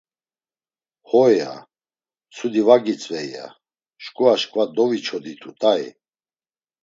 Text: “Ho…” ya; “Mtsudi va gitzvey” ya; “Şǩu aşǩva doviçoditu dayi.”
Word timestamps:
“Ho…” 1.09 1.21
ya; 1.39 1.51
“Mtsudi 2.27 2.61
va 2.67 2.75
gitzvey” 2.85 3.27
ya; 3.35 3.45
“Şǩu 4.03 4.23
aşǩva 4.33 4.63
doviçoditu 4.75 5.49
dayi.” 5.59 5.89